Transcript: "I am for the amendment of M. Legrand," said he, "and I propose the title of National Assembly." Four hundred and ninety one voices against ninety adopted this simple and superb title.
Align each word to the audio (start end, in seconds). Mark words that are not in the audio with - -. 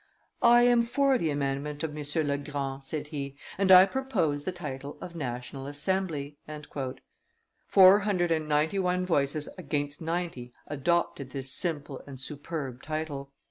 "I 0.41 0.63
am 0.63 0.81
for 0.81 1.19
the 1.19 1.29
amendment 1.29 1.83
of 1.83 1.95
M. 1.95 2.03
Legrand," 2.27 2.83
said 2.83 3.09
he, 3.09 3.35
"and 3.55 3.71
I 3.71 3.85
propose 3.85 4.45
the 4.45 4.51
title 4.51 4.97
of 4.99 5.15
National 5.15 5.67
Assembly." 5.67 6.37
Four 7.67 7.99
hundred 7.99 8.31
and 8.31 8.49
ninety 8.49 8.79
one 8.79 9.05
voices 9.05 9.47
against 9.59 10.01
ninety 10.01 10.53
adopted 10.65 11.29
this 11.29 11.51
simple 11.51 12.01
and 12.07 12.19
superb 12.19 12.81
title. 12.81 13.31